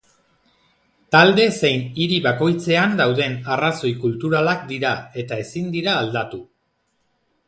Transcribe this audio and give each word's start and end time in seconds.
Talde 1.15 1.43
zein 1.57 1.83
hiri 1.99 2.15
bakoitzean 2.27 2.95
dauden 3.01 3.35
arrazoi 3.55 3.91
kulturalak 4.05 4.65
dira 4.71 4.95
eta 5.25 5.39
ezin 5.45 5.69
dira 5.77 5.95
aldatu. 6.05 6.41